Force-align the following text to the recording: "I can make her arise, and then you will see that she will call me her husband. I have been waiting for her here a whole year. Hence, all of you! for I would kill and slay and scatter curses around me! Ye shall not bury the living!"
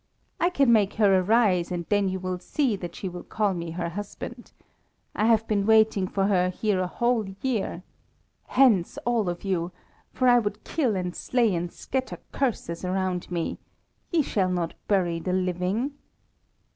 "I 0.39 0.49
can 0.49 0.73
make 0.73 0.95
her 0.95 1.19
arise, 1.19 1.71
and 1.71 1.85
then 1.89 2.09
you 2.09 2.19
will 2.19 2.39
see 2.39 2.75
that 2.75 2.95
she 2.95 3.07
will 3.07 3.21
call 3.21 3.53
me 3.53 3.69
her 3.69 3.89
husband. 3.89 4.51
I 5.15 5.27
have 5.27 5.47
been 5.47 5.67
waiting 5.67 6.07
for 6.07 6.25
her 6.25 6.49
here 6.49 6.79
a 6.79 6.87
whole 6.87 7.27
year. 7.43 7.83
Hence, 8.47 8.97
all 9.05 9.29
of 9.29 9.43
you! 9.43 9.71
for 10.11 10.27
I 10.27 10.39
would 10.39 10.63
kill 10.63 10.95
and 10.95 11.15
slay 11.15 11.53
and 11.53 11.71
scatter 11.71 12.17
curses 12.31 12.83
around 12.83 13.29
me! 13.29 13.59
Ye 14.11 14.23
shall 14.23 14.49
not 14.49 14.73
bury 14.87 15.19
the 15.19 15.33
living!" 15.33 15.91